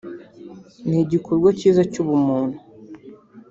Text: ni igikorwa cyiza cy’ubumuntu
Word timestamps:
ni 0.87 0.97
igikorwa 1.05 1.49
cyiza 1.59 1.81
cy’ubumuntu 1.91 2.57